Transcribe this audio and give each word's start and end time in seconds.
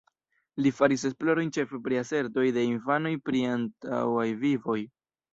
Li 0.65 0.69
faris 0.75 1.01
esplorojn 1.09 1.51
ĉefe 1.57 1.79
pri 1.87 1.99
asertoj 1.99 2.45
de 2.55 2.63
infanoj 2.69 3.11
pri 3.27 3.43
antaŭaj 3.51 4.25
vivoj. 4.45 4.79